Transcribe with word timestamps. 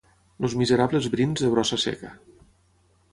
Els 0.47 0.53
miserables 0.61 1.09
brins 1.15 1.43
de 1.43 1.51
brossa 1.57 1.79
seca. 1.83 2.11